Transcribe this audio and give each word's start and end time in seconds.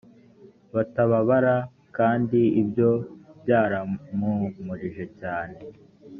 batababara 0.73 1.55
kandi 1.97 2.39
ibyo 2.61 2.89
byarampumurije 3.41 5.03
cyane 5.19 5.57